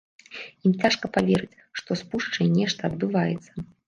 Ім 0.69 0.73
цяжка 0.83 1.09
паверыць, 1.17 1.61
што 1.79 1.97
з 2.01 2.07
пушчай 2.13 2.49
нешта 2.57 2.81
адбываецца. 2.91 3.51